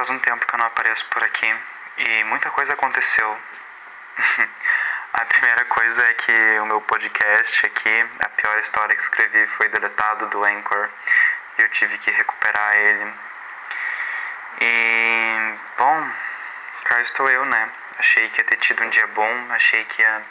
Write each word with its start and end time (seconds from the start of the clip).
Faz 0.00 0.08
um 0.08 0.18
tempo 0.18 0.46
que 0.46 0.54
eu 0.54 0.58
não 0.58 0.64
apareço 0.64 1.04
por 1.10 1.22
aqui 1.22 1.54
e 1.98 2.24
muita 2.24 2.50
coisa 2.52 2.72
aconteceu. 2.72 3.36
a 5.12 5.24
primeira 5.26 5.62
coisa 5.66 6.02
é 6.02 6.14
que 6.14 6.58
o 6.60 6.64
meu 6.64 6.80
podcast 6.80 7.66
aqui, 7.66 8.08
a 8.20 8.28
pior 8.30 8.58
história 8.60 8.96
que 8.96 9.02
escrevi, 9.02 9.46
foi 9.58 9.68
deletado 9.68 10.26
do 10.28 10.42
Anchor 10.42 10.88
e 11.58 11.60
eu 11.60 11.68
tive 11.68 11.98
que 11.98 12.10
recuperar 12.12 12.76
ele. 12.76 13.12
E, 14.62 15.54
bom, 15.76 16.10
cá 16.84 17.02
estou 17.02 17.28
eu, 17.28 17.44
né? 17.44 17.68
Achei 17.98 18.30
que 18.30 18.40
ia 18.40 18.46
ter 18.46 18.56
tido 18.56 18.82
um 18.82 18.88
dia 18.88 19.06
bom, 19.08 19.52
achei 19.52 19.84
que 19.84 20.00
ia 20.00 20.22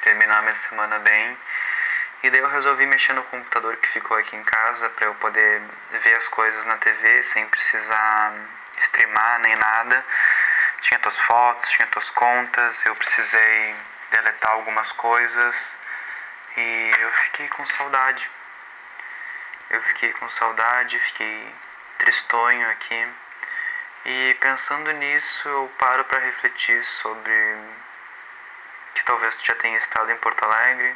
terminar 0.00 0.42
minha 0.42 0.56
semana 0.56 0.98
bem. 0.98 1.38
E 2.24 2.30
daí 2.30 2.40
eu 2.40 2.48
resolvi 2.48 2.86
mexer 2.86 3.12
no 3.12 3.22
computador 3.22 3.76
que 3.76 3.88
ficou 3.90 4.16
aqui 4.16 4.34
em 4.34 4.42
casa 4.42 4.88
para 4.88 5.06
eu 5.06 5.14
poder 5.14 5.62
ver 6.02 6.14
as 6.16 6.26
coisas 6.26 6.64
na 6.66 6.76
TV 6.78 7.22
sem 7.22 7.46
precisar 7.46 8.61
streamar 8.92 9.40
nem 9.40 9.56
nada. 9.56 10.04
Tinha 10.82 11.00
tuas 11.00 11.18
fotos, 11.20 11.70
tinha 11.70 11.86
tuas 11.88 12.10
contas, 12.10 12.84
eu 12.84 12.94
precisei 12.96 13.76
deletar 14.10 14.52
algumas 14.52 14.92
coisas 14.92 15.76
e 16.56 16.92
eu 16.98 17.10
fiquei 17.12 17.48
com 17.48 17.64
saudade. 17.66 18.30
Eu 19.70 19.82
fiquei 19.84 20.12
com 20.12 20.28
saudade, 20.28 20.98
fiquei 20.98 21.54
tristonho 21.98 22.68
aqui. 22.70 23.08
E 24.04 24.36
pensando 24.40 24.90
nisso, 24.92 25.48
eu 25.48 25.72
paro 25.78 26.04
para 26.04 26.18
refletir 26.18 26.82
sobre 26.84 27.32
que 28.94 29.04
talvez 29.04 29.34
tu 29.36 29.46
já 29.46 29.54
tenha 29.54 29.78
estado 29.78 30.10
em 30.10 30.16
Porto 30.16 30.44
Alegre, 30.44 30.94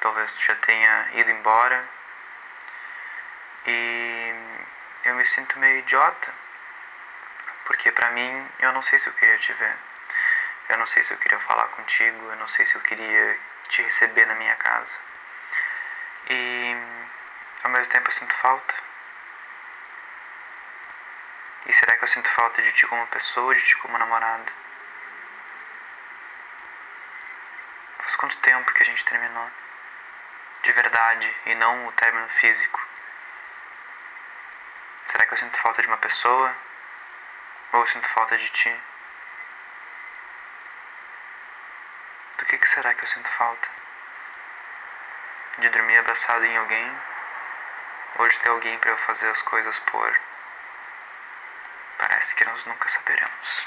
talvez 0.00 0.32
tu 0.32 0.40
já 0.40 0.54
tenha 0.54 1.08
ido 1.14 1.30
embora. 1.30 1.84
E 3.66 4.23
eu 5.04 5.14
me 5.14 5.24
sinto 5.24 5.58
meio 5.58 5.78
idiota, 5.78 6.32
porque 7.64 7.90
pra 7.92 8.10
mim 8.10 8.50
eu 8.58 8.72
não 8.72 8.82
sei 8.82 8.98
se 8.98 9.06
eu 9.06 9.12
queria 9.12 9.38
te 9.38 9.52
ver. 9.52 9.76
Eu 10.68 10.78
não 10.78 10.86
sei 10.86 11.02
se 11.02 11.12
eu 11.12 11.18
queria 11.18 11.38
falar 11.40 11.68
contigo, 11.68 12.30
eu 12.30 12.36
não 12.36 12.48
sei 12.48 12.66
se 12.66 12.74
eu 12.74 12.80
queria 12.80 13.38
te 13.68 13.82
receber 13.82 14.26
na 14.26 14.34
minha 14.34 14.56
casa. 14.56 14.98
E 16.28 16.76
ao 17.62 17.70
mesmo 17.70 17.92
tempo 17.92 18.08
eu 18.08 18.12
sinto 18.12 18.34
falta. 18.36 18.74
E 21.66 21.72
será 21.72 21.96
que 21.96 22.04
eu 22.04 22.08
sinto 22.08 22.28
falta 22.30 22.62
de 22.62 22.72
ti 22.72 22.86
como 22.86 23.06
pessoa, 23.08 23.54
de 23.54 23.62
ti 23.62 23.76
como 23.78 23.98
namorado? 23.98 24.52
Faz 27.98 28.16
quanto 28.16 28.36
tempo 28.38 28.72
que 28.72 28.82
a 28.82 28.86
gente 28.86 29.04
terminou? 29.04 29.50
de 30.64 30.72
verdade 30.72 31.30
e 31.44 31.54
não 31.54 31.86
o 31.86 31.92
término 31.92 32.26
físico? 32.28 32.83
Será 35.14 35.26
que 35.26 35.34
eu 35.34 35.38
sinto 35.38 35.56
falta 35.58 35.80
de 35.80 35.86
uma 35.86 35.96
pessoa? 35.98 36.56
Ou 37.72 37.80
eu 37.80 37.86
sinto 37.86 38.08
falta 38.08 38.36
de 38.36 38.48
ti? 38.48 38.82
Do 42.38 42.44
que, 42.46 42.58
que 42.58 42.68
será 42.68 42.92
que 42.92 43.04
eu 43.04 43.06
sinto 43.06 43.30
falta? 43.30 43.68
De 45.58 45.68
dormir 45.68 45.98
abraçado 45.98 46.44
em 46.44 46.56
alguém? 46.56 47.00
Ou 48.16 48.26
de 48.26 48.38
ter 48.40 48.48
alguém 48.48 48.76
para 48.80 48.90
eu 48.90 48.96
fazer 48.98 49.28
as 49.28 49.40
coisas 49.42 49.78
por? 49.78 50.20
Parece 51.96 52.34
que 52.34 52.44
nós 52.44 52.64
nunca 52.64 52.88
saberemos. 52.88 53.66